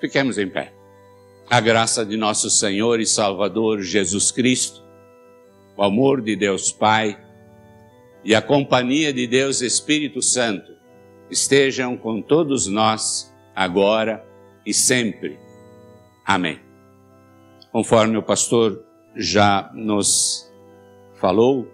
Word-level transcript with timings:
Fiquemos 0.00 0.38
em 0.38 0.48
pé. 0.48 0.72
A 1.48 1.60
graça 1.60 2.06
de 2.06 2.16
nosso 2.16 2.48
Senhor 2.48 3.00
e 3.00 3.06
Salvador 3.06 3.82
Jesus 3.82 4.30
Cristo, 4.30 4.82
o 5.76 5.82
amor 5.82 6.22
de 6.22 6.34
Deus 6.34 6.72
Pai 6.72 7.18
e 8.24 8.34
a 8.34 8.40
companhia 8.40 9.12
de 9.12 9.26
Deus 9.26 9.60
Espírito 9.60 10.22
Santo 10.22 10.72
estejam 11.30 11.98
com 11.98 12.22
todos 12.22 12.66
nós 12.66 13.30
agora 13.54 14.24
e 14.64 14.72
sempre. 14.72 15.38
Amém. 16.24 16.60
Conforme 17.70 18.16
o 18.16 18.22
pastor 18.22 18.82
já 19.14 19.70
nos 19.74 20.50
falou, 21.16 21.68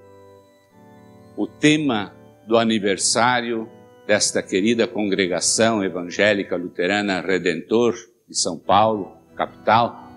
o 1.36 1.46
tema 1.46 2.12
do 2.48 2.56
aniversário 2.56 3.68
desta 4.04 4.42
querida 4.42 4.88
congregação 4.88 5.84
evangélica 5.84 6.56
luterana 6.56 7.20
Redentor 7.20 7.94
de 8.28 8.36
São 8.36 8.58
Paulo, 8.58 9.16
capital, 9.36 10.10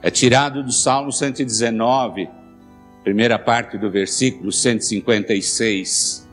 é 0.00 0.10
tirado 0.10 0.62
do 0.62 0.72
Salmo 0.72 1.12
119, 1.12 2.28
primeira 3.04 3.38
parte 3.38 3.76
do 3.76 3.90
versículo 3.90 4.50
156, 4.50 6.26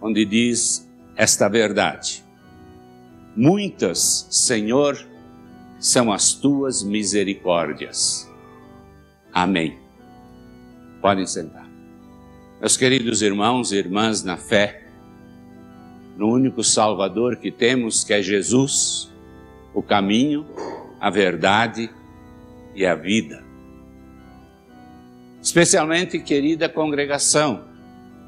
onde 0.00 0.24
diz 0.24 0.88
esta 1.16 1.48
verdade: 1.48 2.24
Muitas, 3.34 4.28
Senhor, 4.30 4.96
são 5.80 6.12
as 6.12 6.34
tuas 6.34 6.84
misericórdias. 6.84 8.30
Amém. 9.32 9.76
Podem 11.00 11.26
sentar. 11.26 11.68
Meus 12.60 12.76
queridos 12.76 13.22
irmãos 13.22 13.72
e 13.72 13.76
irmãs 13.76 14.22
na 14.22 14.36
fé, 14.36 14.86
no 16.16 16.32
único 16.32 16.62
Salvador 16.62 17.36
que 17.36 17.50
temos, 17.50 18.04
que 18.04 18.14
é 18.14 18.22
Jesus, 18.22 19.12
o 19.74 19.82
caminho, 19.82 20.46
a 21.00 21.10
verdade 21.10 21.90
e 22.74 22.86
a 22.86 22.94
vida. 22.94 23.44
Especialmente, 25.42 26.18
querida 26.18 26.68
congregação, 26.68 27.64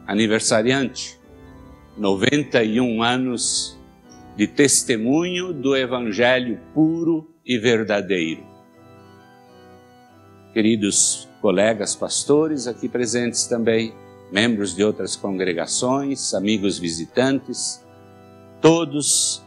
aniversariante, 0.07 1.19
91 1.97 3.03
anos 3.03 3.79
de 4.37 4.47
testemunho 4.47 5.53
do 5.53 5.75
Evangelho 5.75 6.61
puro 6.75 7.35
e 7.45 7.57
verdadeiro. 7.57 8.45
Queridos 10.53 11.29
colegas 11.41 11.95
pastores 11.95 12.67
aqui 12.67 12.89
presentes 12.89 13.47
também, 13.47 13.95
membros 14.33 14.75
de 14.75 14.83
outras 14.83 15.15
congregações, 15.17 16.35
amigos 16.35 16.79
visitantes, 16.79 17.83
todos 18.61 19.46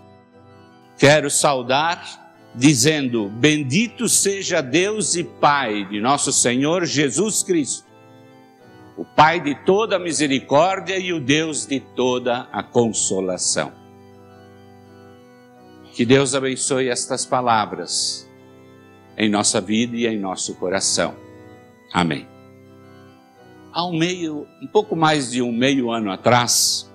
quero 1.00 1.32
saudar 1.32 2.30
dizendo: 2.54 3.30
Bendito 3.30 4.08
seja 4.08 4.62
Deus 4.62 5.16
e 5.16 5.24
Pai 5.24 5.86
de 5.86 6.00
nosso 6.00 6.32
Senhor 6.32 6.86
Jesus 6.86 7.42
Cristo, 7.42 7.88
o 8.96 9.04
Pai 9.04 9.40
de 9.40 9.56
toda 9.66 9.96
a 9.96 10.00
misericórdia 10.00 11.00
e 11.00 11.12
o 11.12 11.20
Deus 11.20 11.66
de 11.66 11.80
toda 11.80 12.48
a 12.52 12.62
consolação. 12.62 13.72
Que 15.94 16.06
Deus 16.06 16.36
abençoe 16.36 16.90
estas 16.90 17.26
palavras 17.26 18.30
em 19.18 19.30
nossa 19.30 19.60
vida 19.60 19.98
e 19.98 20.06
em 20.06 20.20
nosso 20.20 20.54
coração. 20.56 21.16
Amém 21.92 22.28
há 23.72 23.86
um 23.86 23.98
meio, 23.98 24.48
um 24.62 24.68
pouco 24.68 24.96
mais 24.96 25.32
de 25.32 25.42
um 25.42 25.52
meio 25.52 25.92
ano 25.92 26.12
atrás, 26.12 26.89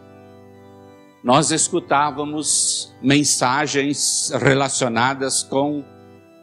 nós 1.25 1.51
escutávamos 1.51 2.95
mensagens 3.01 4.31
relacionadas 4.43 5.43
com 5.43 5.83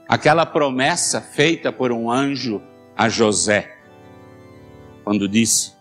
aquela 0.10 0.44
promessa 0.44 1.22
feita 1.22 1.72
por 1.72 1.92
um 1.92 2.10
anjo 2.10 2.60
a 2.98 3.08
José, 3.08 3.78
quando 5.04 5.28
disse: 5.30 5.74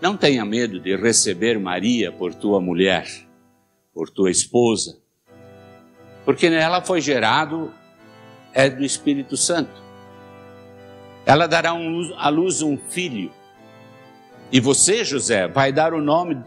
Não 0.00 0.16
tenha 0.16 0.44
medo 0.44 0.80
de 0.80 0.96
receber 0.96 1.60
Maria 1.60 2.10
por 2.10 2.34
tua 2.34 2.60
mulher, 2.60 3.06
por 3.94 4.10
tua 4.10 4.32
esposa, 4.32 4.98
porque 6.24 6.50
nela 6.50 6.82
foi 6.82 7.00
gerado 7.00 7.72
é 8.52 8.68
do 8.68 8.84
Espírito 8.84 9.36
Santo. 9.36 9.80
Ela 11.24 11.46
dará 11.46 11.70
à 11.70 12.28
luz 12.28 12.62
um 12.62 12.76
filho 12.76 13.32
e 14.50 14.58
você, 14.58 15.04
José, 15.04 15.46
vai 15.46 15.72
dar 15.72 15.94
o 15.94 16.02
nome 16.02 16.42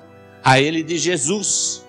a 0.45 0.59
ele 0.59 0.83
de 0.83 0.95
Jesus, 1.00 1.83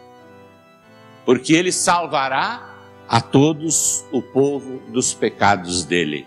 porque 1.26 1.52
ele 1.52 1.70
salvará 1.70 2.74
a 3.06 3.20
todos 3.20 4.02
o 4.10 4.22
povo 4.22 4.78
dos 4.88 5.12
pecados 5.12 5.84
dele. 5.84 6.26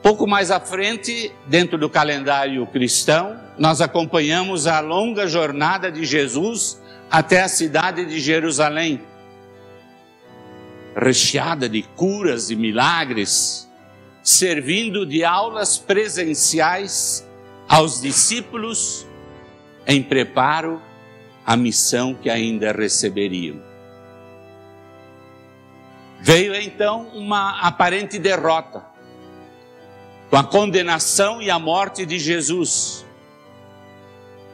Pouco 0.00 0.28
mais 0.28 0.52
à 0.52 0.60
frente, 0.60 1.32
dentro 1.48 1.76
do 1.76 1.90
calendário 1.90 2.64
cristão, 2.68 3.36
nós 3.58 3.80
acompanhamos 3.80 4.68
a 4.68 4.78
longa 4.78 5.26
jornada 5.26 5.90
de 5.90 6.04
Jesus 6.04 6.80
até 7.10 7.42
a 7.42 7.48
cidade 7.48 8.06
de 8.06 8.20
Jerusalém, 8.20 9.02
recheada 10.94 11.68
de 11.68 11.82
curas 11.82 12.48
e 12.48 12.54
milagres, 12.54 13.68
servindo 14.22 15.04
de 15.04 15.24
aulas 15.24 15.76
presenciais 15.78 17.26
aos 17.68 18.00
discípulos 18.00 19.04
em 19.86 20.02
preparo 20.02 20.80
à 21.44 21.56
missão 21.56 22.14
que 22.14 22.30
ainda 22.30 22.72
receberiam. 22.72 23.60
Veio 26.20 26.54
então 26.54 27.08
uma 27.08 27.60
aparente 27.60 28.18
derrota, 28.18 28.82
com 30.30 30.36
a 30.36 30.44
condenação 30.44 31.42
e 31.42 31.50
a 31.50 31.58
morte 31.58 32.06
de 32.06 32.18
Jesus. 32.18 33.04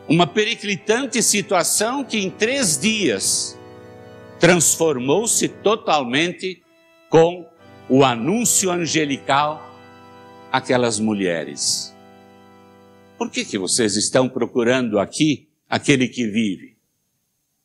Uma 0.08 0.26
periclitante 0.26 1.22
situação 1.22 2.02
que 2.02 2.18
em 2.18 2.28
três 2.28 2.76
dias 2.76 3.56
transformou-se 4.40 5.46
totalmente 5.46 6.60
com 7.08 7.48
o 7.88 8.04
anúncio 8.04 8.70
angelical 8.70 9.70
àquelas 10.50 10.98
mulheres. 10.98 11.89
Por 13.20 13.30
que, 13.30 13.44
que 13.44 13.58
vocês 13.58 13.96
estão 13.96 14.30
procurando 14.30 14.98
aqui 14.98 15.46
aquele 15.68 16.08
que 16.08 16.26
vive? 16.26 16.78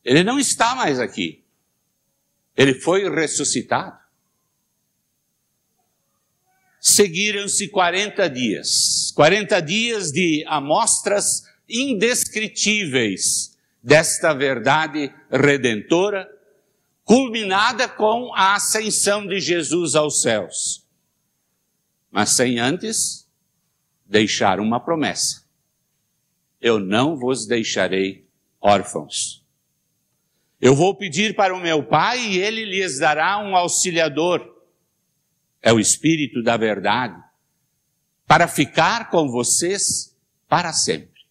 Ele 0.04 0.22
não 0.22 0.38
está 0.38 0.74
mais 0.74 1.00
aqui. 1.00 1.42
Ele 2.54 2.74
foi 2.74 3.08
ressuscitado. 3.08 3.98
Seguiram-se 6.78 7.68
40 7.68 8.28
dias 8.28 9.10
40 9.14 9.60
dias 9.62 10.12
de 10.12 10.44
amostras 10.46 11.44
indescritíveis 11.66 13.56
desta 13.82 14.34
verdade 14.34 15.10
redentora 15.30 16.28
culminada 17.02 17.88
com 17.88 18.30
a 18.34 18.56
ascensão 18.56 19.26
de 19.26 19.40
Jesus 19.40 19.94
aos 19.94 20.20
céus. 20.20 20.86
Mas 22.10 22.28
sem 22.32 22.58
antes 22.58 23.26
deixar 24.04 24.60
uma 24.60 24.78
promessa: 24.78 25.45
Eu 26.66 26.80
não 26.80 27.16
vos 27.16 27.46
deixarei 27.46 28.26
órfãos. 28.60 29.46
Eu 30.60 30.74
vou 30.74 30.96
pedir 30.96 31.36
para 31.36 31.54
o 31.54 31.60
meu 31.60 31.86
Pai 31.86 32.18
e 32.18 32.38
ele 32.38 32.64
lhes 32.64 32.98
dará 32.98 33.38
um 33.38 33.54
auxiliador. 33.54 34.52
É 35.62 35.72
o 35.72 35.78
Espírito 35.78 36.42
da 36.42 36.56
Verdade, 36.56 37.22
para 38.26 38.48
ficar 38.48 39.10
com 39.10 39.28
vocês 39.28 40.12
para 40.48 40.72
sempre. 40.72 41.22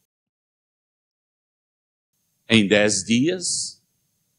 Em 2.47 2.65
dez 2.65 3.03
dias, 3.03 3.83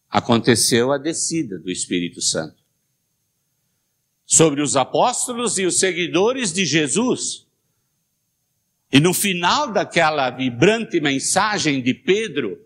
aconteceu 0.09 0.93
a 0.93 0.97
descida 0.97 1.59
do 1.59 1.71
Espírito 1.71 2.23
Santo. 2.23 2.57
Sobre 4.25 4.63
os 4.63 4.77
apóstolos 4.77 5.59
e 5.59 5.67
os 5.67 5.79
seguidores 5.79 6.55
de 6.55 6.65
Jesus. 6.65 7.46
E 8.93 9.01
no 9.01 9.13
final 9.13 9.73
daquela 9.73 10.31
vibrante 10.31 11.01
mensagem 11.01 11.83
de 11.83 11.93
Pedro, 11.93 12.59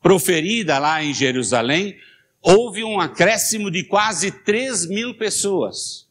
proferida 0.00 0.78
lá 0.78 1.02
em 1.02 1.12
Jerusalém, 1.12 1.98
houve 2.40 2.84
um 2.84 3.00
acréscimo 3.00 3.70
de 3.70 3.84
quase 3.84 4.30
3 4.30 4.86
mil 4.86 5.16
pessoas 5.16 6.08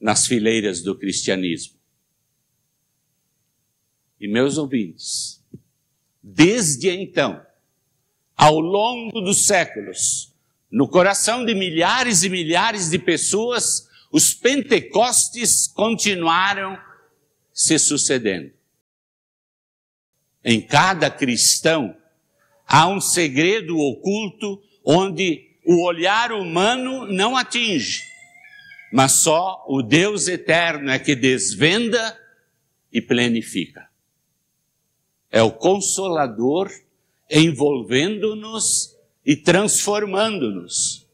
nas 0.00 0.26
fileiras 0.26 0.82
do 0.82 0.96
cristianismo. 0.96 1.74
E 4.20 4.28
meus 4.28 4.56
ouvintes, 4.56 5.44
desde 6.22 6.88
então, 6.88 7.44
ao 8.36 8.60
longo 8.60 9.20
dos 9.20 9.44
séculos, 9.44 10.32
no 10.70 10.88
coração 10.88 11.44
de 11.44 11.54
milhares 11.54 12.22
e 12.22 12.28
milhares 12.28 12.88
de 12.88 12.98
pessoas, 12.98 13.88
os 14.10 14.32
Pentecostes 14.32 15.66
continuaram 15.66 16.78
se 17.52 17.78
sucedendo. 17.78 18.52
Em 20.44 20.60
cada 20.60 21.10
cristão 21.10 21.96
há 22.66 22.88
um 22.88 23.00
segredo 23.00 23.78
oculto 23.78 24.62
onde 24.84 25.56
o 25.64 25.84
olhar 25.86 26.32
humano 26.32 27.06
não 27.06 27.36
atinge, 27.36 28.02
mas 28.92 29.12
só 29.12 29.64
o 29.68 29.82
Deus 29.82 30.26
eterno 30.26 30.90
é 30.90 30.98
que 30.98 31.14
desvenda 31.14 32.18
e 32.92 33.00
plenifica. 33.00 33.88
É 35.30 35.40
o 35.42 35.52
consolador 35.52 36.70
envolvendo-nos 37.30 38.94
e 39.24 39.36
transformando-nos. 39.36 41.08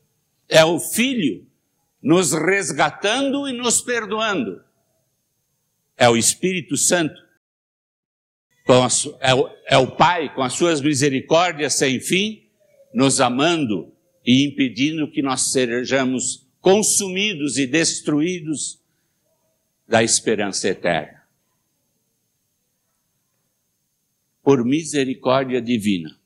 É 0.49 0.65
o 0.65 0.81
Filho 0.81 1.47
nos 2.03 2.33
resgatando 2.33 3.47
e 3.49 3.53
nos 3.53 3.81
perdoando. 3.81 4.63
É 5.99 6.09
o 6.09 6.17
Espírito 6.17 6.77
Santo, 6.77 7.21
é, 9.21 9.35
o, 9.35 9.51
é 9.67 9.77
o 9.77 9.97
Pai 9.97 10.33
com 10.35 10.43
as 10.43 10.53
suas 10.53 10.81
misericórdias 10.81 11.75
sem 11.75 12.01
fim, 12.01 12.49
nos 12.95 13.21
amando 13.21 13.93
e 14.25 14.47
impedindo 14.47 15.11
que 15.11 15.23
nós 15.23 15.51
sejamos 15.51 16.47
consumidos 16.61 17.59
e 17.59 17.67
destruídos 17.67 18.79
da 19.89 20.03
esperança 20.03 20.69
eterna. 20.69 21.23
Por 24.43 24.65
misericórdia 24.65 25.61
divina. 25.61 26.19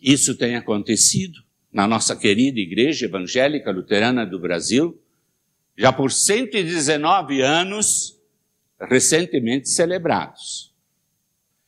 Isso 0.00 0.36
tem 0.36 0.54
acontecido 0.54 1.42
na 1.72 1.86
nossa 1.86 2.14
querida 2.14 2.60
Igreja 2.60 3.06
Evangélica 3.06 3.70
Luterana 3.70 4.24
do 4.24 4.38
Brasil, 4.38 5.00
já 5.76 5.92
por 5.92 6.12
119 6.12 7.40
anos 7.40 8.17
recentemente 8.80 9.68
celebrados. 9.68 10.72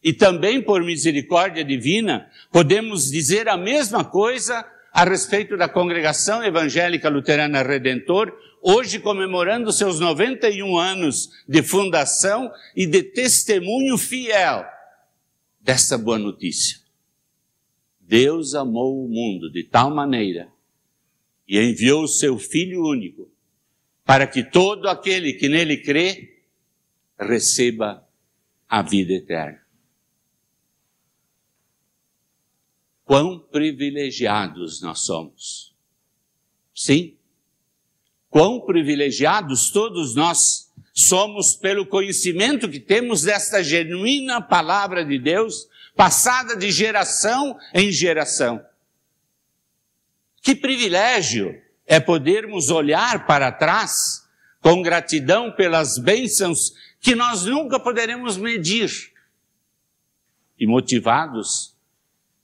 E 0.02 0.12
também 0.12 0.62
por 0.62 0.82
misericórdia 0.82 1.64
divina, 1.64 2.30
podemos 2.50 3.10
dizer 3.10 3.48
a 3.48 3.56
mesma 3.56 4.04
coisa 4.04 4.64
a 4.92 5.04
respeito 5.04 5.56
da 5.56 5.68
Congregação 5.68 6.42
Evangélica 6.42 7.08
Luterana 7.08 7.62
Redentor, 7.62 8.32
hoje 8.62 8.98
comemorando 8.98 9.72
seus 9.72 10.00
91 10.00 10.76
anos 10.76 11.30
de 11.48 11.62
fundação 11.62 12.50
e 12.74 12.86
de 12.86 13.02
testemunho 13.02 13.96
fiel 13.96 14.64
dessa 15.60 15.96
boa 15.96 16.18
notícia. 16.18 16.78
Deus 18.00 18.54
amou 18.54 19.04
o 19.04 19.08
mundo 19.08 19.50
de 19.52 19.62
tal 19.62 19.94
maneira 19.94 20.48
e 21.46 21.60
enviou 21.60 22.04
o 22.04 22.08
seu 22.08 22.38
Filho 22.38 22.84
único 22.84 23.30
para 24.04 24.26
que 24.26 24.42
todo 24.42 24.88
aquele 24.88 25.34
que 25.34 25.48
nele 25.48 25.76
crê 25.76 26.29
receba 27.20 28.06
a 28.68 28.82
vida 28.82 29.12
eterna. 29.12 29.60
Quão 33.04 33.38
privilegiados 33.38 34.80
nós 34.80 35.00
somos. 35.00 35.74
Sim, 36.74 37.16
quão 38.30 38.60
privilegiados 38.64 39.70
todos 39.70 40.14
nós 40.14 40.72
somos 40.94 41.54
pelo 41.54 41.86
conhecimento 41.86 42.68
que 42.68 42.80
temos 42.80 43.22
desta 43.22 43.62
genuína 43.62 44.40
palavra 44.40 45.04
de 45.04 45.18
Deus 45.18 45.68
passada 45.96 46.56
de 46.56 46.70
geração 46.70 47.58
em 47.74 47.90
geração. 47.90 48.64
Que 50.40 50.54
privilégio 50.54 51.60
é 51.86 52.00
podermos 52.00 52.70
olhar 52.70 53.26
para 53.26 53.52
trás 53.52 54.26
com 54.62 54.82
gratidão 54.82 55.52
pelas 55.52 55.98
bênçãos 55.98 56.72
que 57.00 57.14
nós 57.14 57.46
nunca 57.46 57.80
poderemos 57.80 58.36
medir 58.36 59.12
e 60.58 60.66
motivados 60.66 61.74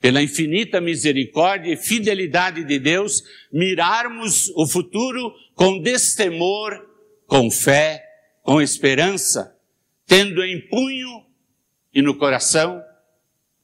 pela 0.01 0.23
infinita 0.23 0.81
misericórdia 0.81 1.73
e 1.73 1.77
fidelidade 1.77 2.65
de 2.65 2.79
Deus, 2.79 3.23
mirarmos 3.53 4.49
o 4.55 4.67
futuro 4.67 5.35
com 5.55 5.81
destemor, 5.81 6.89
com 7.27 7.51
fé, 7.51 8.05
com 8.43 8.61
esperança, 8.61 9.57
tendo 10.07 10.45
em 10.45 10.61
punho 10.69 11.27
e 11.93 12.01
no 12.03 12.17
coração 12.17 12.83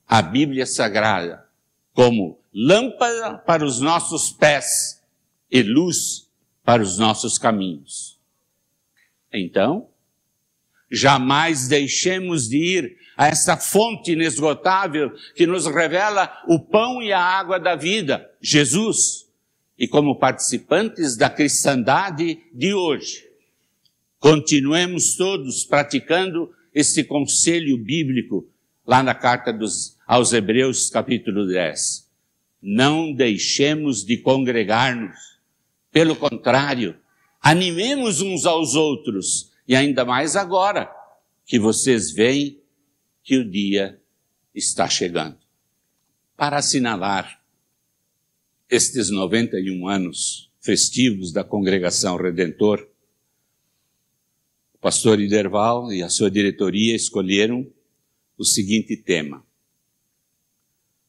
a 0.06 0.20
Bíblia 0.20 0.66
Sagrada 0.66 1.46
como 1.92 2.40
lâmpada 2.52 3.38
para 3.38 3.64
os 3.64 3.80
nossos 3.80 4.30
pés 4.30 5.02
e 5.50 5.62
luz 5.62 6.28
para 6.64 6.82
os 6.82 6.98
nossos 6.98 7.38
caminhos. 7.38 8.18
Então, 9.32 9.91
jamais 10.92 11.66
deixemos 11.68 12.48
de 12.48 12.58
ir 12.58 12.96
a 13.16 13.28
essa 13.28 13.56
fonte 13.56 14.12
inesgotável 14.12 15.10
que 15.34 15.46
nos 15.46 15.66
revela 15.66 16.30
o 16.46 16.60
pão 16.60 17.02
e 17.02 17.12
a 17.12 17.20
água 17.20 17.58
da 17.58 17.74
vida, 17.74 18.30
Jesus. 18.40 19.26
E 19.78 19.88
como 19.88 20.18
participantes 20.18 21.16
da 21.16 21.30
cristandade 21.30 22.38
de 22.52 22.74
hoje, 22.74 23.24
continuemos 24.18 25.16
todos 25.16 25.64
praticando 25.64 26.52
esse 26.74 27.04
conselho 27.04 27.76
bíblico 27.78 28.46
lá 28.86 29.02
na 29.02 29.14
carta 29.14 29.52
dos, 29.52 29.96
aos 30.06 30.32
Hebreus, 30.32 30.90
capítulo 30.90 31.46
10. 31.46 32.10
Não 32.60 33.12
deixemos 33.12 34.04
de 34.04 34.18
congregar-nos. 34.18 35.16
Pelo 35.90 36.14
contrário, 36.16 36.96
animemos 37.40 38.20
uns 38.20 38.46
aos 38.46 38.74
outros, 38.74 39.51
e 39.72 39.74
ainda 39.74 40.04
mais 40.04 40.36
agora 40.36 40.94
que 41.46 41.58
vocês 41.58 42.10
veem 42.12 42.62
que 43.22 43.38
o 43.38 43.50
dia 43.50 43.98
está 44.54 44.86
chegando. 44.86 45.38
Para 46.36 46.58
assinalar 46.58 47.42
estes 48.68 49.08
91 49.08 49.88
anos 49.88 50.52
festivos 50.60 51.32
da 51.32 51.42
Congregação 51.42 52.18
Redentor, 52.18 52.86
o 54.74 54.78
pastor 54.78 55.18
Iderval 55.18 55.90
e 55.90 56.02
a 56.02 56.10
sua 56.10 56.30
diretoria 56.30 56.94
escolheram 56.94 57.66
o 58.36 58.44
seguinte 58.44 58.94
tema: 58.94 59.42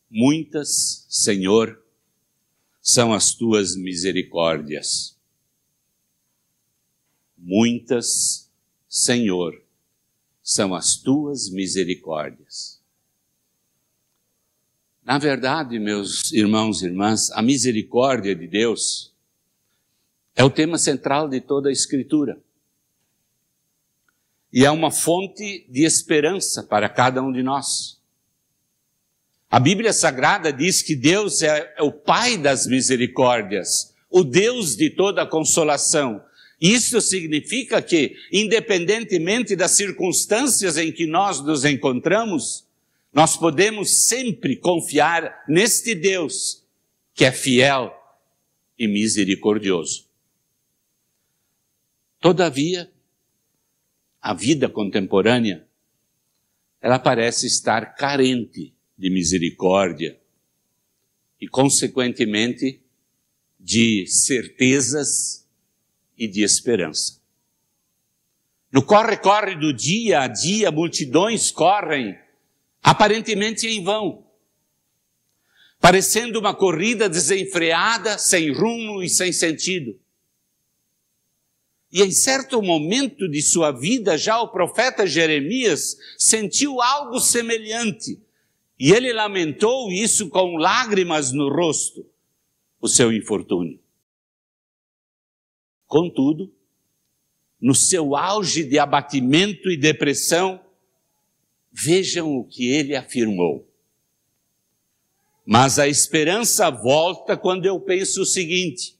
Muitas, 0.09 1.05
Senhor, 1.09 1.83
são 2.81 3.11
as 3.11 3.35
tuas 3.35 3.75
misericórdias. 3.75 5.19
Muitas, 7.37 8.42
Senhor, 8.95 9.59
são 10.43 10.75
as 10.75 10.97
tuas 10.97 11.49
misericórdias. 11.49 12.79
Na 15.03 15.17
verdade, 15.17 15.79
meus 15.79 16.31
irmãos 16.31 16.83
e 16.83 16.85
irmãs, 16.85 17.31
a 17.31 17.41
misericórdia 17.41 18.35
de 18.35 18.45
Deus 18.45 19.11
é 20.35 20.43
o 20.43 20.49
tema 20.49 20.77
central 20.77 21.27
de 21.27 21.41
toda 21.41 21.69
a 21.69 21.71
Escritura 21.71 22.39
e 24.53 24.63
é 24.63 24.69
uma 24.69 24.91
fonte 24.91 25.65
de 25.67 25.83
esperança 25.83 26.61
para 26.61 26.87
cada 26.87 27.19
um 27.19 27.31
de 27.31 27.41
nós. 27.41 27.99
A 29.49 29.59
Bíblia 29.59 29.91
Sagrada 29.91 30.53
diz 30.53 30.83
que 30.83 30.95
Deus 30.95 31.41
é, 31.41 31.73
é 31.77 31.81
o 31.81 31.91
Pai 31.91 32.37
das 32.37 32.67
misericórdias, 32.67 33.91
o 34.07 34.23
Deus 34.23 34.75
de 34.75 34.91
toda 34.91 35.25
consolação. 35.25 36.23
Isso 36.63 37.01
significa 37.01 37.81
que, 37.81 38.15
independentemente 38.31 39.53
das 39.53 39.71
circunstâncias 39.71 40.77
em 40.77 40.93
que 40.93 41.05
nós 41.05 41.43
nos 41.43 41.65
encontramos, 41.65 42.65
nós 43.11 43.35
podemos 43.35 44.05
sempre 44.05 44.55
confiar 44.55 45.43
neste 45.45 45.93
Deus 45.93 46.63
que 47.13 47.25
é 47.25 47.33
fiel 47.33 47.93
e 48.79 48.87
misericordioso. 48.87 50.07
Todavia, 52.21 52.89
a 54.21 54.33
vida 54.33 54.69
contemporânea, 54.69 55.67
ela 56.79 56.97
parece 56.97 57.45
estar 57.45 57.93
carente 57.93 58.73
de 58.97 59.09
misericórdia 59.09 60.17
e, 61.41 61.45
consequentemente, 61.45 62.79
de 63.59 64.07
certezas 64.07 65.42
e 66.17 66.27
de 66.27 66.43
esperança. 66.43 67.21
No 68.71 68.81
corre-corre 68.81 69.55
do 69.55 69.71
dia 69.71 70.21
a 70.21 70.27
dia, 70.27 70.71
multidões 70.71 71.51
correm, 71.51 72.17
aparentemente 72.81 73.67
em 73.67 73.83
vão, 73.83 74.25
parecendo 75.79 76.39
uma 76.39 76.55
corrida 76.55 77.07
desenfreada, 77.09 78.17
sem 78.17 78.51
rumo 78.51 79.03
e 79.03 79.09
sem 79.09 79.31
sentido. 79.31 79.99
E 81.91 82.01
em 82.01 82.09
certo 82.09 82.59
momento 82.63 83.29
de 83.29 83.43
sua 83.43 83.71
vida, 83.71 84.17
já 84.17 84.41
o 84.41 84.47
profeta 84.47 85.05
Jeremias 85.05 85.95
sentiu 86.17 86.81
algo 86.81 87.19
semelhante. 87.19 88.19
E 88.79 88.91
ele 88.91 89.13
lamentou 89.13 89.91
isso 89.91 90.29
com 90.29 90.57
lágrimas 90.57 91.31
no 91.31 91.47
rosto, 91.49 92.03
o 92.81 92.87
seu 92.87 93.13
infortúnio. 93.13 93.82
Contudo, 95.93 96.51
no 97.61 97.75
seu 97.75 98.15
auge 98.15 98.63
de 98.63 98.79
abatimento 98.79 99.69
e 99.69 99.77
depressão, 99.77 100.59
vejam 101.71 102.35
o 102.35 102.43
que 102.43 102.67
ele 102.67 102.95
afirmou. 102.95 103.71
Mas 105.45 105.77
a 105.77 105.87
esperança 105.87 106.71
volta 106.71 107.37
quando 107.37 107.67
eu 107.67 107.79
penso 107.79 108.23
o 108.23 108.25
seguinte: 108.25 108.97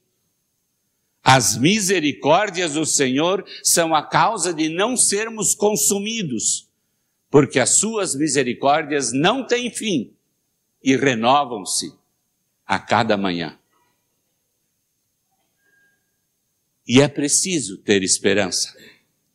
as 1.20 1.58
misericórdias 1.58 2.74
do 2.74 2.86
Senhor 2.86 3.44
são 3.64 3.92
a 3.92 4.00
causa 4.00 4.54
de 4.54 4.68
não 4.68 4.96
sermos 4.96 5.52
consumidos, 5.52 6.70
porque 7.28 7.58
as 7.58 7.70
suas 7.70 8.14
misericórdias 8.14 9.12
não 9.12 9.44
têm 9.44 9.68
fim 9.68 10.14
e 10.80 10.94
renovam-se 10.94 11.92
a 12.64 12.78
cada 12.78 13.16
manhã. 13.16 13.58
E 16.86 17.00
é 17.00 17.08
preciso 17.08 17.78
ter 17.78 18.02
esperança 18.02 18.74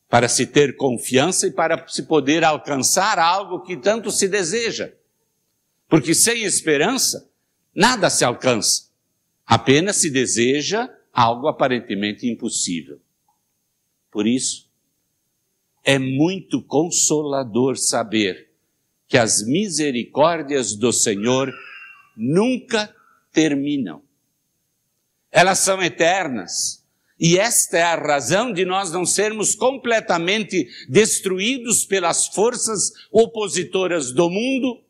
para 0.07 0.27
se 0.27 0.47
ter 0.47 0.75
confiança 0.75 1.47
e 1.47 1.51
para 1.51 1.87
se 1.87 2.03
poder 2.03 2.43
alcançar 2.43 3.19
algo 3.19 3.61
que 3.61 3.77
tanto 3.77 4.09
se 4.09 4.27
deseja. 4.27 4.91
Porque 5.87 6.13
sem 6.13 6.43
esperança, 6.43 7.29
nada 7.73 8.09
se 8.09 8.25
alcança. 8.25 8.89
Apenas 9.45 9.97
se 9.97 10.09
deseja 10.09 10.89
algo 11.13 11.47
aparentemente 11.47 12.27
impossível. 12.27 12.99
Por 14.11 14.27
isso, 14.27 14.69
é 15.83 15.97
muito 15.99 16.61
consolador 16.61 17.77
saber 17.77 18.49
que 19.07 19.17
as 19.17 19.43
misericórdias 19.43 20.75
do 20.75 20.91
Senhor 20.91 21.51
nunca 22.15 22.93
terminam. 23.31 24.03
Elas 25.31 25.59
são 25.59 25.81
eternas. 25.81 26.78
E 27.19 27.37
esta 27.37 27.77
é 27.77 27.83
a 27.83 27.95
razão 27.95 28.53
de 28.53 28.63
nós 28.63 28.91
não 28.91 29.05
sermos 29.05 29.53
completamente 29.53 30.69
destruídos 30.87 31.83
pelas 31.83 32.27
forças 32.27 32.93
opositoras 33.11 34.13
do 34.13 34.29
mundo 34.29 34.81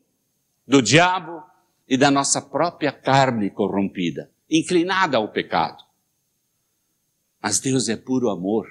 do 0.66 0.80
diabo 0.80 1.42
e 1.88 1.96
da 1.96 2.08
nossa 2.08 2.40
própria 2.40 2.92
carne 2.92 3.50
corrompida, 3.50 4.30
inclinada 4.48 5.16
ao 5.16 5.32
pecado. 5.32 5.82
Mas 7.42 7.58
Deus 7.58 7.88
é 7.88 7.96
puro 7.96 8.30
amor. 8.30 8.68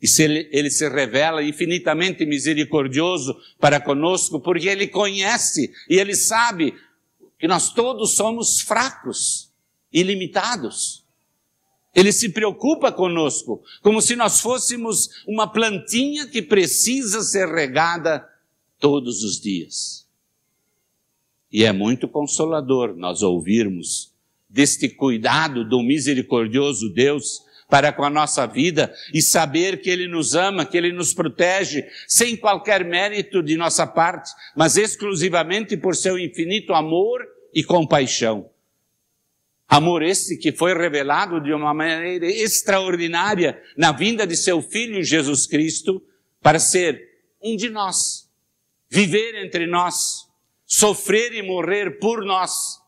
E 0.00 0.06
se 0.06 0.22
ele, 0.22 0.48
ele, 0.52 0.70
se 0.70 0.88
revela 0.88 1.42
infinitamente 1.42 2.24
misericordioso 2.26 3.36
para 3.58 3.80
conosco, 3.80 4.40
porque 4.40 4.68
Ele 4.68 4.88
conhece 4.88 5.72
e 5.88 5.96
Ele 5.96 6.16
sabe 6.16 6.74
que 7.38 7.46
nós 7.46 7.72
todos 7.72 8.14
somos 8.16 8.60
fracos 8.60 9.52
e 9.92 10.02
limitados. 10.02 11.01
Ele 11.94 12.10
se 12.10 12.30
preocupa 12.30 12.90
conosco, 12.90 13.62
como 13.82 14.00
se 14.00 14.16
nós 14.16 14.40
fôssemos 14.40 15.10
uma 15.26 15.46
plantinha 15.46 16.26
que 16.26 16.40
precisa 16.40 17.22
ser 17.22 17.48
regada 17.48 18.26
todos 18.78 19.22
os 19.22 19.40
dias. 19.40 20.06
E 21.52 21.64
é 21.64 21.72
muito 21.72 22.08
consolador 22.08 22.96
nós 22.96 23.22
ouvirmos 23.22 24.10
deste 24.48 24.88
cuidado 24.88 25.68
do 25.68 25.82
misericordioso 25.82 26.88
Deus 26.92 27.42
para 27.68 27.92
com 27.92 28.04
a 28.04 28.10
nossa 28.10 28.46
vida 28.46 28.94
e 29.14 29.22
saber 29.22 29.80
que 29.80 29.88
Ele 29.88 30.06
nos 30.06 30.34
ama, 30.34 30.66
que 30.66 30.76
Ele 30.76 30.92
nos 30.92 31.14
protege, 31.14 31.86
sem 32.06 32.36
qualquer 32.36 32.84
mérito 32.84 33.42
de 33.42 33.56
nossa 33.56 33.86
parte, 33.86 34.30
mas 34.54 34.76
exclusivamente 34.76 35.76
por 35.76 35.96
seu 35.96 36.18
infinito 36.18 36.74
amor 36.74 37.26
e 37.54 37.62
compaixão. 37.64 38.51
Amor 39.72 40.02
este 40.02 40.36
que 40.36 40.52
foi 40.52 40.74
revelado 40.74 41.40
de 41.40 41.50
uma 41.50 41.72
maneira 41.72 42.26
extraordinária 42.26 43.58
na 43.74 43.90
vinda 43.90 44.26
de 44.26 44.36
seu 44.36 44.60
Filho 44.60 45.02
Jesus 45.02 45.46
Cristo 45.46 46.06
para 46.42 46.58
ser 46.58 47.02
um 47.42 47.56
de 47.56 47.70
nós, 47.70 48.30
viver 48.90 49.42
entre 49.42 49.66
nós, 49.66 50.28
sofrer 50.66 51.32
e 51.32 51.40
morrer 51.40 51.98
por 51.98 52.22
nós 52.22 52.82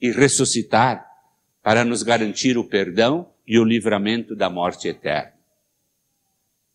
e 0.00 0.12
ressuscitar 0.12 1.04
para 1.60 1.84
nos 1.84 2.04
garantir 2.04 2.56
o 2.56 2.68
perdão 2.68 3.28
e 3.44 3.58
o 3.58 3.64
livramento 3.64 4.36
da 4.36 4.48
morte 4.48 4.86
eterna. 4.86 5.34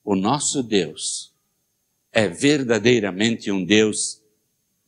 O 0.03 0.13
nosso 0.13 0.61
Deus 0.61 1.33
é 2.11 2.27
verdadeiramente 2.27 3.49
um 3.49 3.63
Deus 3.63 4.21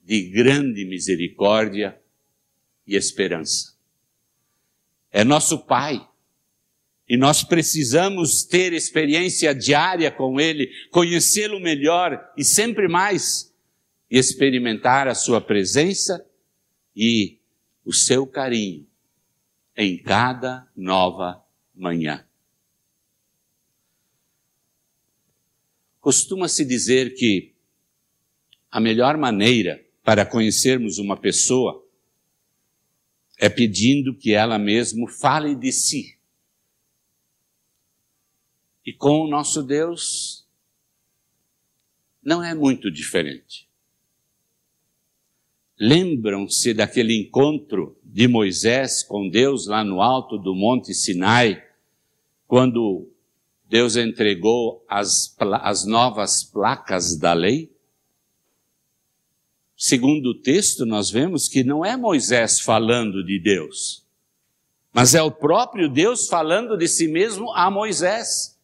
de 0.04 0.22
grande 0.24 0.84
misericórdia 0.84 1.98
e 2.86 2.98
esperança. 2.98 3.79
É 5.12 5.24
nosso 5.24 5.60
Pai. 5.60 6.08
E 7.08 7.18
nós 7.18 7.44
precisamos 7.44 8.44
ter 8.44 8.72
experiência 8.72 9.54
diária 9.54 10.12
com 10.12 10.40
Ele, 10.40 10.70
conhecê-lo 10.92 11.60
melhor 11.60 12.32
e 12.38 12.44
sempre 12.44 12.88
mais 12.88 13.52
e 14.10 14.18
experimentar 14.18 15.08
a 15.08 15.16
sua 15.16 15.42
presença 15.42 16.24
e 16.96 17.40
o 17.84 17.92
seu 17.92 18.28
carinho 18.28 18.86
em 19.76 19.98
cada 19.98 20.68
nova 20.76 21.44
manhã. 21.74 22.26
Costuma-se 26.00 26.64
dizer 26.64 27.16
que 27.16 27.54
a 28.72 28.80
melhor 28.80 29.18
maneira 29.18 29.84
para 30.04 30.26
conhecermos 30.26 30.98
uma 30.98 31.18
pessoa 31.18 31.84
é 33.40 33.48
pedindo 33.48 34.14
que 34.14 34.34
ela 34.34 34.60
mesmo 34.60 35.08
fale 35.08 35.56
de 35.56 35.72
si. 35.72 36.20
E 38.86 38.92
com 38.92 39.22
o 39.22 39.30
nosso 39.30 39.64
Deus 39.64 40.46
não 42.22 42.44
é 42.44 42.54
muito 42.54 42.92
diferente. 42.92 43.70
Lembram-se 45.80 46.74
daquele 46.74 47.18
encontro 47.18 47.98
de 48.04 48.28
Moisés 48.28 49.02
com 49.02 49.30
Deus 49.30 49.68
lá 49.68 49.86
no 49.86 50.02
alto 50.02 50.38
do 50.38 50.54
Monte 50.54 50.94
Sinai, 50.94 51.66
quando 52.46 53.10
Deus 53.70 53.96
entregou 53.96 54.84
as, 54.90 55.34
as 55.62 55.86
novas 55.86 56.44
placas 56.44 57.18
da 57.18 57.32
lei? 57.32 57.72
Segundo 59.82 60.32
o 60.32 60.36
texto, 60.36 60.86
nós 60.86 61.10
vemos 61.10 61.48
que 61.48 61.64
não 61.64 61.86
é 61.86 61.96
Moisés 61.96 62.60
falando 62.60 63.24
de 63.24 63.40
Deus, 63.40 64.06
mas 64.94 65.16
é 65.16 65.22
o 65.22 65.32
próprio 65.32 65.88
Deus 65.88 66.28
falando 66.28 66.78
de 66.78 66.86
si 66.86 67.08
mesmo 67.08 67.50
a 67.54 67.72
Moisés. 67.72 68.60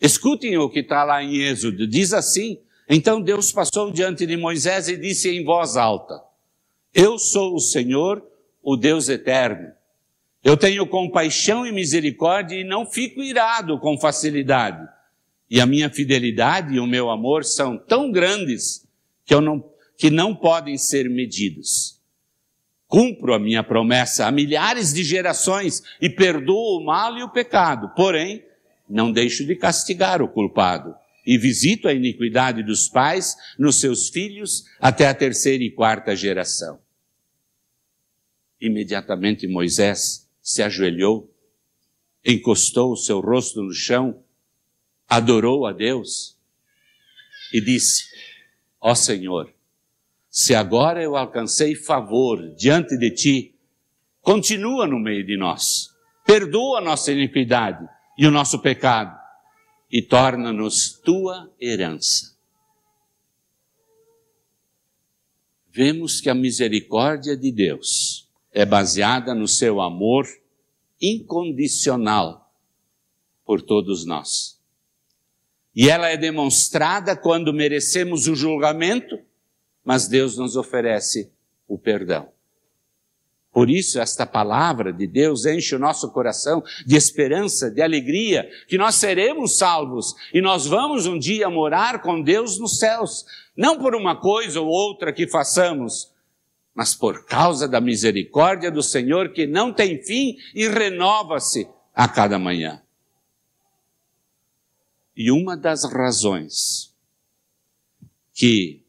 Escutem 0.00 0.58
o 0.58 0.68
que 0.68 0.80
está 0.80 1.04
lá 1.04 1.22
em 1.22 1.36
Êxodo, 1.36 1.86
diz 1.86 2.12
assim: 2.12 2.58
então 2.88 3.20
Deus 3.20 3.52
passou 3.52 3.92
diante 3.92 4.26
de 4.26 4.36
Moisés 4.36 4.88
e 4.88 4.96
disse 4.96 5.30
em 5.30 5.44
voz 5.44 5.76
alta: 5.76 6.20
Eu 6.92 7.16
sou 7.16 7.54
o 7.54 7.60
Senhor, 7.60 8.20
o 8.60 8.76
Deus 8.76 9.08
eterno. 9.08 9.72
Eu 10.42 10.56
tenho 10.56 10.84
compaixão 10.86 11.64
e 11.64 11.70
misericórdia 11.70 12.56
e 12.56 12.64
não 12.64 12.84
fico 12.84 13.22
irado 13.22 13.78
com 13.78 13.96
facilidade. 13.96 14.84
E 15.48 15.60
a 15.60 15.66
minha 15.66 15.88
fidelidade 15.88 16.74
e 16.74 16.80
o 16.80 16.86
meu 16.88 17.08
amor 17.08 17.44
são 17.44 17.78
tão 17.78 18.10
grandes 18.10 18.84
que, 19.24 19.34
eu 19.34 19.40
não, 19.40 19.64
que 19.96 20.10
não 20.10 20.34
podem 20.34 20.76
ser 20.76 21.08
medidos. 21.08 22.00
Cumpro 22.86 23.34
a 23.34 23.38
minha 23.38 23.64
promessa 23.64 24.26
a 24.26 24.30
milhares 24.30 24.92
de 24.92 25.02
gerações 25.02 25.82
e 26.00 26.08
perdoo 26.08 26.78
o 26.78 26.84
mal 26.84 27.16
e 27.18 27.22
o 27.22 27.28
pecado, 27.28 27.92
porém, 27.96 28.44
não 28.88 29.10
deixo 29.10 29.44
de 29.44 29.56
castigar 29.56 30.22
o 30.22 30.28
culpado 30.28 30.94
e 31.26 31.36
visito 31.36 31.88
a 31.88 31.92
iniquidade 31.92 32.62
dos 32.62 32.88
pais 32.88 33.36
nos 33.58 33.80
seus 33.80 34.08
filhos 34.08 34.64
até 34.80 35.08
a 35.08 35.14
terceira 35.14 35.64
e 35.64 35.70
quarta 35.70 36.14
geração. 36.14 36.78
Imediatamente 38.60 39.48
Moisés 39.48 40.30
se 40.40 40.62
ajoelhou, 40.62 41.34
encostou 42.24 42.92
o 42.92 42.96
seu 42.96 43.20
rosto 43.20 43.60
no 43.60 43.72
chão, 43.72 44.22
adorou 45.08 45.66
a 45.66 45.72
Deus 45.72 46.38
e 47.52 47.60
disse: 47.60 48.04
Ó 48.80 48.94
Senhor, 48.94 49.52
se 50.38 50.54
agora 50.54 51.02
eu 51.02 51.16
alcancei 51.16 51.74
favor 51.74 52.54
diante 52.56 52.98
de 52.98 53.10
ti, 53.10 53.54
continua 54.20 54.86
no 54.86 54.98
meio 54.98 55.24
de 55.24 55.34
nós, 55.34 55.88
perdoa 56.26 56.76
a 56.76 56.82
nossa 56.82 57.10
iniquidade 57.10 57.88
e 58.18 58.26
o 58.26 58.30
nosso 58.30 58.58
pecado 58.58 59.18
e 59.90 60.02
torna-nos 60.02 61.00
tua 61.02 61.50
herança. 61.58 62.36
Vemos 65.70 66.20
que 66.20 66.28
a 66.28 66.34
misericórdia 66.34 67.34
de 67.34 67.50
Deus 67.50 68.28
é 68.52 68.66
baseada 68.66 69.34
no 69.34 69.48
seu 69.48 69.80
amor 69.80 70.26
incondicional 71.00 72.52
por 73.42 73.62
todos 73.62 74.04
nós. 74.04 74.60
E 75.74 75.88
ela 75.88 76.10
é 76.10 76.16
demonstrada 76.18 77.16
quando 77.16 77.54
merecemos 77.54 78.28
o 78.28 78.34
julgamento, 78.34 79.18
mas 79.86 80.08
Deus 80.08 80.36
nos 80.36 80.56
oferece 80.56 81.30
o 81.68 81.78
perdão. 81.78 82.28
Por 83.52 83.70
isso, 83.70 84.00
esta 84.00 84.26
palavra 84.26 84.92
de 84.92 85.06
Deus 85.06 85.46
enche 85.46 85.74
o 85.76 85.78
nosso 85.78 86.10
coração 86.10 86.62
de 86.84 86.96
esperança, 86.96 87.70
de 87.70 87.80
alegria, 87.80 88.50
que 88.68 88.76
nós 88.76 88.96
seremos 88.96 89.56
salvos 89.56 90.14
e 90.34 90.42
nós 90.42 90.66
vamos 90.66 91.06
um 91.06 91.18
dia 91.18 91.48
morar 91.48 92.02
com 92.02 92.20
Deus 92.20 92.58
nos 92.58 92.78
céus. 92.78 93.24
Não 93.56 93.78
por 93.78 93.94
uma 93.94 94.16
coisa 94.16 94.60
ou 94.60 94.66
outra 94.66 95.12
que 95.12 95.26
façamos, 95.26 96.12
mas 96.74 96.94
por 96.94 97.24
causa 97.24 97.66
da 97.66 97.80
misericórdia 97.80 98.70
do 98.70 98.82
Senhor 98.82 99.32
que 99.32 99.46
não 99.46 99.72
tem 99.72 100.02
fim 100.02 100.36
e 100.54 100.68
renova-se 100.68 101.66
a 101.94 102.06
cada 102.06 102.38
manhã. 102.38 102.82
E 105.16 105.30
uma 105.30 105.56
das 105.56 105.90
razões 105.90 106.94
que 108.34 108.85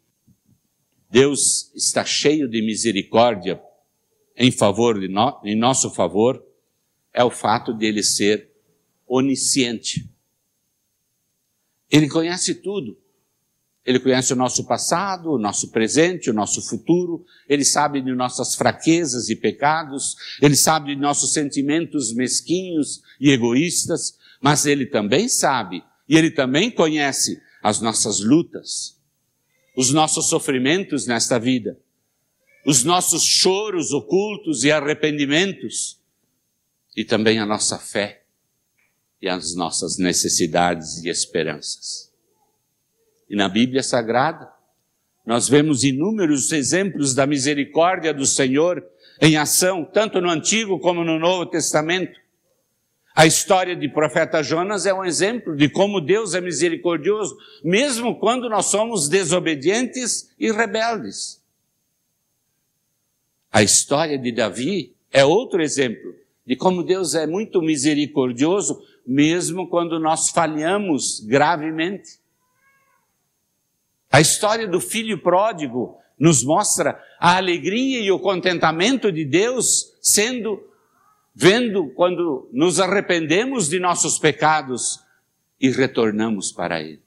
Deus 1.10 1.72
está 1.76 2.04
cheio 2.04 2.48
de 2.50 2.62
misericórdia 2.62 3.62
em 4.36 4.52
favor 4.52 5.00
de 5.00 5.08
no, 5.08 5.42
em 5.44 5.56
nosso 5.56 5.90
favor 5.90 6.44
é 7.14 7.24
o 7.24 7.32
fato 7.32 7.74
de 7.74 7.86
ele 7.86 8.04
ser 8.04 8.52
onisciente. 9.08 10.08
Ele 11.90 12.08
conhece 12.08 12.56
tudo. 12.56 12.98
Ele 13.84 14.00
conhece 14.00 14.34
o 14.34 14.36
nosso 14.36 14.68
passado, 14.68 15.32
o 15.32 15.40
nosso 15.40 15.72
presente, 15.72 16.30
o 16.30 16.34
nosso 16.34 16.62
futuro. 16.62 17.26
Ele 17.48 17.64
sabe 17.64 18.02
de 18.02 18.14
nossas 18.14 18.54
fraquezas 18.54 19.30
e 19.30 19.36
pecados. 19.36 20.16
Ele 20.42 20.56
sabe 20.56 20.94
de 20.94 21.02
nossos 21.02 21.32
sentimentos 21.32 22.14
mesquinhos 22.14 23.02
e 23.20 23.32
egoístas. 23.32 24.18
Mas 24.42 24.66
ele 24.66 24.86
também 24.86 25.30
sabe 25.30 25.82
e 26.08 26.18
ele 26.18 26.32
também 26.32 26.70
conhece 26.70 27.42
as 27.62 27.82
nossas 27.82 28.20
lutas, 28.20 28.97
os 29.78 29.94
nossos 29.94 30.28
sofrimentos 30.28 31.06
nesta 31.06 31.38
vida, 31.38 31.78
os 32.66 32.84
nossos 32.84 33.24
choros 33.24 33.94
ocultos 33.94 34.64
e 34.64 34.72
arrependimentos, 34.72 36.02
e 36.96 37.06
também 37.06 37.38
a 37.38 37.46
nossa 37.46 37.78
fé 37.78 38.24
e 39.22 39.30
as 39.30 39.54
nossas 39.54 40.00
necessidades 40.00 41.04
e 41.04 41.10
esperanças. 41.10 42.12
E 43.30 43.36
na 43.36 43.48
Bíblia 43.48 43.84
Sagrada, 43.84 44.52
nós 45.24 45.48
vemos 45.48 45.84
inúmeros 45.84 46.52
exemplos 46.52 47.14
da 47.14 47.28
misericórdia 47.28 48.12
do 48.12 48.26
Senhor 48.26 48.84
em 49.22 49.38
ação, 49.38 49.86
tanto 49.86 50.20
no 50.20 50.32
Antigo 50.32 50.80
como 50.80 51.04
no 51.04 51.20
Novo 51.20 51.46
Testamento. 51.46 52.20
A 53.18 53.26
história 53.26 53.76
de 53.76 53.90
profeta 53.90 54.44
Jonas 54.44 54.86
é 54.86 54.94
um 54.94 55.04
exemplo 55.04 55.56
de 55.56 55.68
como 55.68 56.00
Deus 56.00 56.36
é 56.36 56.40
misericordioso, 56.40 57.36
mesmo 57.64 58.20
quando 58.20 58.48
nós 58.48 58.68
somos 58.68 59.10
desobedientes 59.10 60.32
e 60.38 60.52
rebeldes. 60.52 61.44
A 63.52 63.64
história 63.64 64.20
de 64.20 64.32
Davi 64.32 64.94
é 65.12 65.26
outro 65.26 65.64
exemplo 65.64 66.14
de 66.46 66.56
como 66.56 66.84
Deus 66.84 67.16
é 67.16 67.26
muito 67.26 67.60
misericordioso, 67.60 68.80
mesmo 69.04 69.68
quando 69.68 70.00
nós 70.00 70.30
falhamos 70.30 71.20
gravemente. 71.22 72.20
A 74.12 74.22
história 74.22 74.68
do 74.68 74.80
filho 74.80 75.18
pródigo 75.24 75.98
nos 76.20 76.44
mostra 76.44 77.04
a 77.20 77.36
alegria 77.36 78.00
e 78.00 78.12
o 78.12 78.20
contentamento 78.20 79.12
de 79.12 79.26
Deus 79.26 79.98
sendo 80.04 80.68
vendo 81.40 81.90
quando 81.90 82.50
nos 82.52 82.80
arrependemos 82.80 83.70
de 83.70 83.78
nossos 83.80 84.18
pecados 84.18 85.00
e 85.62 85.70
retornamos 85.70 86.52
para 86.52 86.82
Ele. 86.82 87.04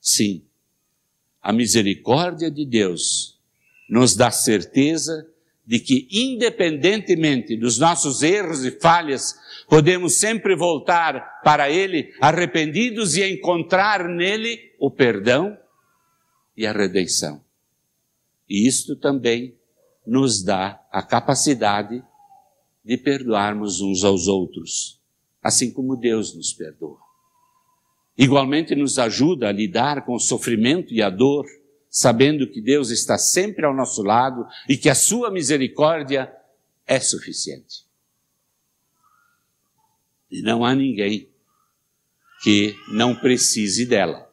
Sim, 0.00 0.42
a 1.42 1.52
misericórdia 1.52 2.50
de 2.50 2.64
Deus 2.64 3.38
nos 3.86 4.16
dá 4.16 4.30
certeza 4.30 5.28
de 5.66 5.78
que, 5.78 6.08
independentemente 6.10 7.54
dos 7.54 7.78
nossos 7.78 8.22
erros 8.22 8.64
e 8.64 8.70
falhas, 8.70 9.38
podemos 9.68 10.14
sempre 10.14 10.56
voltar 10.56 11.42
para 11.44 11.68
Ele 11.68 12.14
arrependidos 12.18 13.14
e 13.14 13.30
encontrar 13.30 14.08
nele 14.08 14.74
o 14.78 14.90
perdão 14.90 15.54
e 16.56 16.66
a 16.66 16.72
redenção. 16.72 17.44
E 18.48 18.66
isto 18.66 18.96
também 18.96 19.54
nos 20.06 20.42
dá 20.42 20.82
a 20.90 21.02
capacidade 21.02 22.02
de 22.84 22.98
perdoarmos 22.98 23.80
uns 23.80 24.04
aos 24.04 24.28
outros, 24.28 25.00
assim 25.42 25.72
como 25.72 25.96
Deus 25.96 26.34
nos 26.34 26.52
perdoa. 26.52 26.98
Igualmente 28.16 28.74
nos 28.74 28.98
ajuda 28.98 29.48
a 29.48 29.52
lidar 29.52 30.04
com 30.04 30.14
o 30.14 30.20
sofrimento 30.20 30.92
e 30.92 31.02
a 31.02 31.10
dor, 31.10 31.46
sabendo 31.88 32.48
que 32.48 32.60
Deus 32.60 32.90
está 32.90 33.16
sempre 33.16 33.64
ao 33.64 33.74
nosso 33.74 34.02
lado 34.02 34.46
e 34.68 34.76
que 34.76 34.88
a 34.88 34.94
sua 34.94 35.30
misericórdia 35.30 36.32
é 36.86 37.00
suficiente. 37.00 37.84
E 40.30 40.42
não 40.42 40.64
há 40.64 40.74
ninguém 40.74 41.28
que 42.42 42.76
não 42.88 43.14
precise 43.14 43.86
dela. 43.86 44.30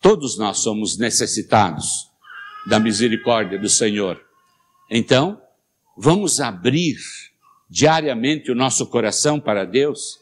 Todos 0.00 0.36
nós 0.36 0.58
somos 0.58 0.98
necessitados 0.98 2.10
da 2.66 2.80
misericórdia 2.80 3.58
do 3.58 3.68
Senhor. 3.68 4.20
Então, 4.90 5.40
vamos 5.96 6.40
abrir 6.40 6.96
diariamente 7.68 8.50
o 8.50 8.54
nosso 8.54 8.86
coração 8.86 9.40
para 9.40 9.64
Deus 9.64 10.18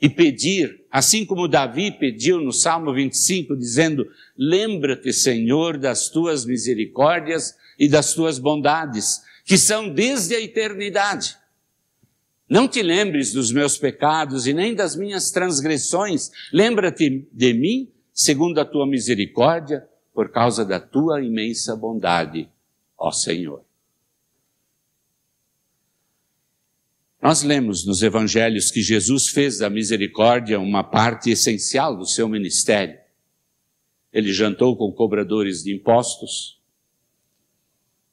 e 0.00 0.08
pedir, 0.08 0.84
assim 0.90 1.26
como 1.26 1.46
Davi 1.46 1.92
pediu 1.92 2.40
no 2.40 2.52
Salmo 2.52 2.94
25, 2.94 3.56
dizendo: 3.56 4.08
Lembra-te, 4.36 5.12
Senhor, 5.12 5.76
das 5.76 6.08
tuas 6.08 6.44
misericórdias 6.44 7.54
e 7.78 7.88
das 7.88 8.14
tuas 8.14 8.38
bondades, 8.38 9.20
que 9.44 9.58
são 9.58 9.88
desde 9.88 10.34
a 10.34 10.40
eternidade. 10.40 11.36
Não 12.48 12.66
te 12.66 12.82
lembres 12.82 13.32
dos 13.32 13.52
meus 13.52 13.78
pecados 13.78 14.46
e 14.46 14.52
nem 14.52 14.74
das 14.74 14.96
minhas 14.96 15.30
transgressões. 15.30 16.30
Lembra-te 16.52 17.28
de 17.32 17.54
mim, 17.54 17.88
segundo 18.12 18.58
a 18.58 18.64
tua 18.64 18.86
misericórdia, 18.86 19.86
por 20.12 20.30
causa 20.30 20.64
da 20.64 20.80
tua 20.80 21.22
imensa 21.22 21.76
bondade, 21.76 22.48
ó 22.98 23.12
Senhor. 23.12 23.64
Nós 27.22 27.42
lemos 27.42 27.84
nos 27.84 28.02
evangelhos 28.02 28.70
que 28.70 28.80
Jesus 28.80 29.28
fez 29.28 29.58
da 29.58 29.68
misericórdia 29.68 30.58
uma 30.58 30.82
parte 30.82 31.30
essencial 31.30 31.94
do 31.94 32.06
seu 32.06 32.26
ministério. 32.26 32.98
Ele 34.10 34.32
jantou 34.32 34.74
com 34.74 34.90
cobradores 34.90 35.62
de 35.62 35.74
impostos, 35.74 36.58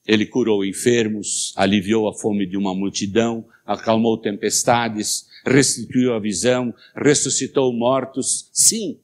ele 0.05 0.25
curou 0.25 0.63
enfermos, 0.63 1.53
aliviou 1.55 2.07
a 2.07 2.13
fome 2.13 2.45
de 2.45 2.57
uma 2.57 2.75
multidão, 2.75 3.45
acalmou 3.65 4.17
tempestades, 4.17 5.27
restituiu 5.45 6.13
a 6.13 6.19
visão, 6.19 6.73
ressuscitou 6.95 7.73
mortos. 7.73 8.49
Sim, 8.51 8.99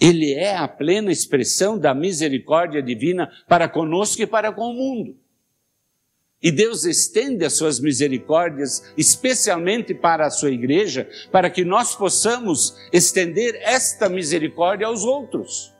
ele 0.00 0.32
é 0.32 0.56
a 0.56 0.66
plena 0.66 1.12
expressão 1.12 1.78
da 1.78 1.94
misericórdia 1.94 2.82
divina 2.82 3.30
para 3.48 3.68
conosco 3.68 4.22
e 4.22 4.26
para 4.26 4.52
com 4.52 4.70
o 4.70 4.74
mundo. 4.74 5.16
E 6.42 6.50
Deus 6.50 6.84
estende 6.84 7.44
as 7.44 7.52
suas 7.52 7.78
misericórdias, 7.80 8.92
especialmente 8.96 9.92
para 9.92 10.26
a 10.26 10.30
sua 10.30 10.50
igreja, 10.50 11.06
para 11.30 11.50
que 11.50 11.64
nós 11.64 11.94
possamos 11.94 12.76
estender 12.92 13.56
esta 13.56 14.08
misericórdia 14.08 14.86
aos 14.86 15.04
outros. 15.04 15.74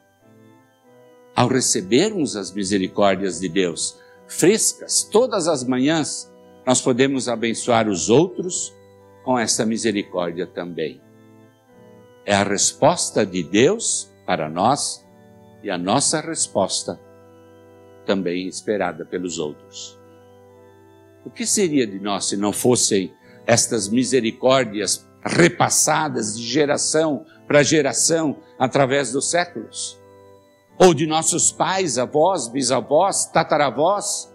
Ao 1.34 1.48
recebermos 1.48 2.36
as 2.36 2.52
misericórdias 2.52 3.40
de 3.40 3.48
Deus, 3.48 3.98
frescas, 4.26 5.02
todas 5.02 5.48
as 5.48 5.64
manhãs, 5.64 6.30
nós 6.66 6.82
podemos 6.82 7.26
abençoar 7.26 7.88
os 7.88 8.10
outros 8.10 8.74
com 9.24 9.38
esta 9.38 9.64
misericórdia 9.64 10.46
também. 10.46 11.00
É 12.26 12.34
a 12.34 12.42
resposta 12.42 13.24
de 13.24 13.42
Deus 13.42 14.10
para 14.26 14.48
nós 14.50 15.02
e 15.62 15.70
a 15.70 15.78
nossa 15.78 16.20
resposta 16.20 17.00
também 18.04 18.46
esperada 18.46 19.06
pelos 19.06 19.38
outros. 19.38 19.99
O 21.24 21.30
que 21.30 21.46
seria 21.46 21.86
de 21.86 21.98
nós 21.98 22.26
se 22.26 22.36
não 22.36 22.52
fossem 22.52 23.12
estas 23.46 23.88
misericórdias 23.88 25.06
repassadas 25.22 26.36
de 26.38 26.44
geração 26.44 27.26
para 27.46 27.62
geração 27.62 28.38
através 28.58 29.12
dos 29.12 29.30
séculos? 29.30 29.98
Ou 30.78 30.94
de 30.94 31.06
nossos 31.06 31.52
pais, 31.52 31.98
avós, 31.98 32.48
bisavós, 32.48 33.26
tataravós? 33.26 34.32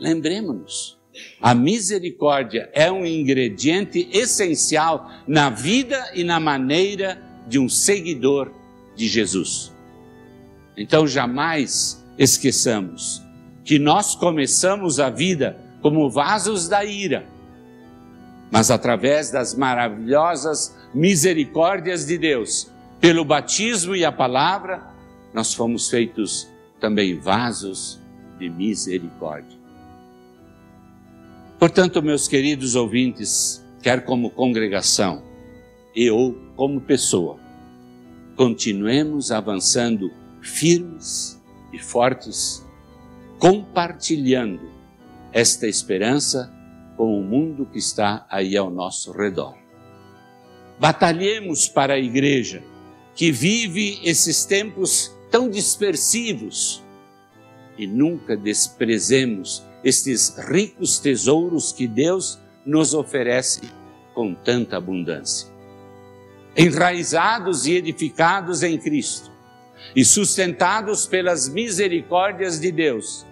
Lembremos-nos, 0.00 0.98
a 1.40 1.54
misericórdia 1.54 2.68
é 2.72 2.90
um 2.90 3.06
ingrediente 3.06 4.08
essencial 4.12 5.08
na 5.26 5.50
vida 5.50 6.10
e 6.14 6.24
na 6.24 6.40
maneira 6.40 7.22
de 7.46 7.58
um 7.58 7.68
seguidor 7.68 8.52
de 8.96 9.06
Jesus. 9.06 9.72
Então 10.76 11.06
jamais 11.06 12.04
esqueçamos 12.16 13.22
que 13.68 13.78
nós 13.78 14.14
começamos 14.14 14.98
a 14.98 15.10
vida 15.10 15.60
como 15.82 16.08
vasos 16.08 16.70
da 16.70 16.86
ira, 16.86 17.26
mas 18.50 18.70
através 18.70 19.30
das 19.30 19.54
maravilhosas 19.54 20.74
misericórdias 20.94 22.06
de 22.06 22.16
Deus, 22.16 22.72
pelo 22.98 23.26
batismo 23.26 23.94
e 23.94 24.06
a 24.06 24.10
palavra, 24.10 24.82
nós 25.34 25.52
fomos 25.52 25.90
feitos 25.90 26.48
também 26.80 27.18
vasos 27.18 28.00
de 28.38 28.48
misericórdia. 28.48 29.58
Portanto, 31.58 32.02
meus 32.02 32.26
queridos 32.26 32.74
ouvintes, 32.74 33.62
quer 33.82 34.02
como 34.02 34.30
congregação 34.30 35.22
e 35.94 36.10
ou 36.10 36.32
como 36.56 36.80
pessoa, 36.80 37.38
continuemos 38.34 39.30
avançando 39.30 40.10
firmes 40.40 41.38
e 41.70 41.78
fortes 41.78 42.66
compartilhando 43.38 44.70
esta 45.32 45.66
esperança 45.66 46.52
com 46.96 47.18
o 47.18 47.22
mundo 47.22 47.66
que 47.66 47.78
está 47.78 48.26
aí 48.28 48.56
ao 48.56 48.70
nosso 48.70 49.12
redor. 49.12 49.56
Batalhemos 50.80 51.68
para 51.68 51.94
a 51.94 51.98
igreja 51.98 52.62
que 53.14 53.30
vive 53.30 54.00
esses 54.04 54.44
tempos 54.44 55.12
tão 55.30 55.48
dispersivos 55.48 56.82
e 57.76 57.86
nunca 57.86 58.36
desprezemos 58.36 59.62
estes 59.84 60.36
ricos 60.36 60.98
tesouros 60.98 61.72
que 61.72 61.86
Deus 61.86 62.38
nos 62.66 62.94
oferece 62.94 63.60
com 64.14 64.34
tanta 64.34 64.76
abundância. 64.76 65.48
Enraizados 66.56 67.66
e 67.66 67.74
edificados 67.74 68.64
em 68.64 68.76
Cristo 68.76 69.30
e 69.94 70.04
sustentados 70.04 71.06
pelas 71.06 71.48
misericórdias 71.48 72.58
de 72.58 72.72
Deus, 72.72 73.24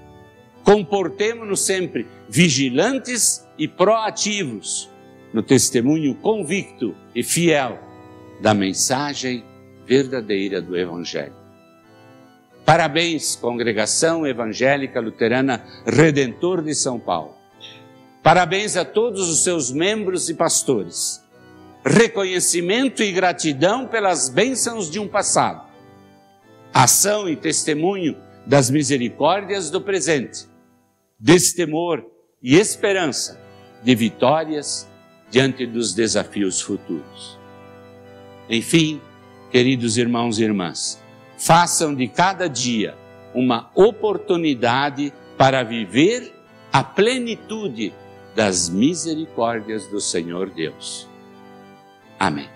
comportemo-nos 0.66 1.64
sempre 1.64 2.08
vigilantes 2.28 3.46
e 3.56 3.68
proativos 3.68 4.90
no 5.32 5.40
testemunho 5.40 6.12
convicto 6.16 6.92
e 7.14 7.22
fiel 7.22 7.78
da 8.40 8.52
mensagem 8.52 9.44
verdadeira 9.86 10.60
do 10.60 10.76
Evangelho. 10.76 11.36
Parabéns, 12.64 13.36
Congregação 13.36 14.26
Evangélica 14.26 14.98
Luterana 14.98 15.64
Redentor 15.86 16.62
de 16.62 16.74
São 16.74 16.98
Paulo. 16.98 17.36
Parabéns 18.20 18.76
a 18.76 18.84
todos 18.84 19.28
os 19.28 19.44
seus 19.44 19.70
membros 19.70 20.28
e 20.28 20.34
pastores. 20.34 21.24
Reconhecimento 21.84 23.04
e 23.04 23.12
gratidão 23.12 23.86
pelas 23.86 24.28
bênçãos 24.28 24.90
de 24.90 24.98
um 24.98 25.06
passado. 25.06 25.64
Ação 26.74 27.28
e 27.28 27.36
testemunho 27.36 28.16
das 28.44 28.68
misericórdias 28.68 29.70
do 29.70 29.80
presente. 29.80 30.55
Destemor 31.18 32.04
e 32.42 32.56
esperança 32.56 33.40
de 33.82 33.94
vitórias 33.94 34.88
diante 35.30 35.66
dos 35.66 35.94
desafios 35.94 36.60
futuros. 36.60 37.38
Enfim, 38.48 39.00
queridos 39.50 39.96
irmãos 39.96 40.38
e 40.38 40.44
irmãs, 40.44 41.02
façam 41.38 41.94
de 41.94 42.06
cada 42.06 42.48
dia 42.48 42.96
uma 43.34 43.70
oportunidade 43.74 45.12
para 45.36 45.62
viver 45.62 46.32
a 46.72 46.82
plenitude 46.82 47.92
das 48.34 48.68
misericórdias 48.68 49.86
do 49.86 50.00
Senhor 50.00 50.50
Deus. 50.50 51.08
Amém. 52.18 52.55